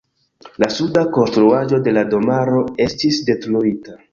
La 0.63 0.69
suda 0.77 1.03
konstruaĵo 1.17 1.81
de 1.89 1.95
la 1.99 2.05
domaro 2.17 2.65
estis 2.87 3.21
detruita. 3.29 4.05